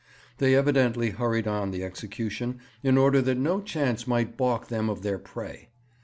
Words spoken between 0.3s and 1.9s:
They evidently hurried on the